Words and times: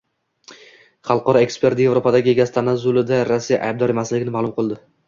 Xalqaro 1.09 1.43
ekspert 1.47 1.83
Yevropadagi 1.85 2.35
gaz 2.43 2.51
tanazzulida 2.59 3.21
Rossiya 3.33 3.65
aybdor 3.71 3.97
emasligini 3.97 4.39
ma’lum 4.41 4.61
qilding 4.61 4.87